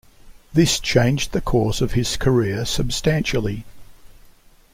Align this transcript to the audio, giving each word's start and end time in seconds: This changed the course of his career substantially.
This 0.51 0.79
changed 0.79 1.31
the 1.31 1.41
course 1.41 1.79
of 1.79 1.91
his 1.91 2.17
career 2.17 2.65
substantially. 2.65 3.65